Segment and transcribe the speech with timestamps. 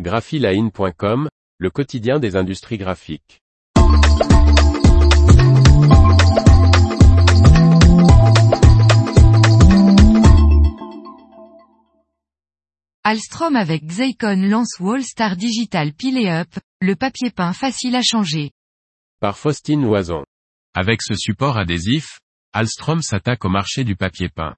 [0.00, 3.40] graphiline.com, le quotidien des industries graphiques.
[13.04, 16.48] Alstrom avec Xeikon lance Wallstar Digital Pile Up,
[16.80, 18.50] le papier peint facile à changer.
[19.20, 20.24] Par Faustine Loison.
[20.74, 22.18] Avec ce support adhésif,
[22.52, 24.56] Alstrom s'attaque au marché du papier peint.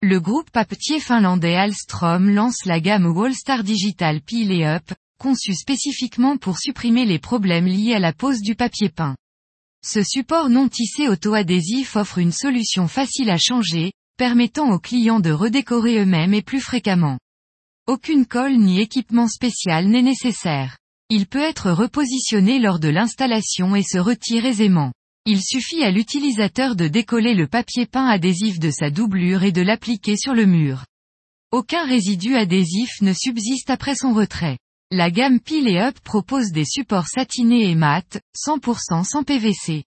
[0.00, 6.58] Le groupe papetier finlandais Alstrom lance la gamme Wallstar Digital Pile Up, conçue spécifiquement pour
[6.58, 9.16] supprimer les problèmes liés à la pose du papier peint.
[9.84, 15.32] Ce support non tissé auto-adhésif offre une solution facile à changer, permettant aux clients de
[15.32, 17.18] redécorer eux-mêmes et plus fréquemment.
[17.88, 20.78] Aucune colle ni équipement spécial n'est nécessaire.
[21.10, 24.92] Il peut être repositionné lors de l'installation et se retire aisément.
[25.30, 29.60] Il suffit à l'utilisateur de décoller le papier peint adhésif de sa doublure et de
[29.60, 30.86] l'appliquer sur le mur.
[31.52, 34.56] Aucun résidu adhésif ne subsiste après son retrait.
[34.90, 39.84] La gamme Pile et Up propose des supports satinés et mat, 100% sans PVC.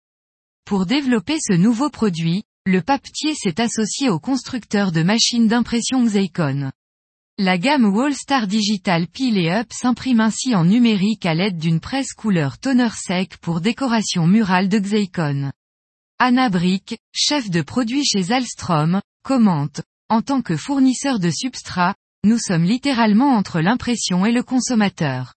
[0.64, 6.72] Pour développer ce nouveau produit, le papetier s'est associé au constructeur de machines d'impression Xeikon.
[7.38, 12.14] La gamme Wallstar Digital Pile et Up s'imprime ainsi en numérique à l'aide d'une presse
[12.14, 15.52] couleur toner sec pour décoration murale de Xeikon.
[16.20, 22.38] Anna Brick, chef de produit chez Alstrom, commente, en tant que fournisseur de substrat, nous
[22.38, 25.34] sommes littéralement entre l'impression et le consommateur.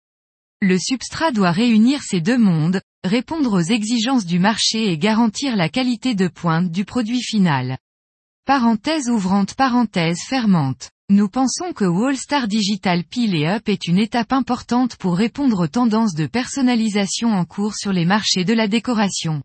[0.61, 5.69] Le substrat doit réunir ces deux mondes, répondre aux exigences du marché et garantir la
[5.69, 7.79] qualité de pointe du produit final.
[8.47, 10.91] Parenthèse ouvrante parenthèse fermante.
[11.11, 15.69] Nous pensons que Wallstar Digital Pile et Up est une étape importante pour répondre aux
[15.69, 19.43] tendances de personnalisation en cours sur les marchés de la décoration.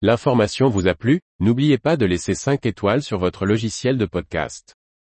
[0.00, 4.77] L'information vous a plu, n'oubliez pas de laisser 5 étoiles sur votre logiciel de podcast.